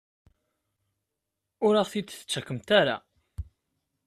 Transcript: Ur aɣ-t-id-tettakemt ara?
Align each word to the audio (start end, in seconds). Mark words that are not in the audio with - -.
Ur 1.65 1.73
aɣ-t-id-tettakemt 1.75 2.69
ara? 2.79 2.97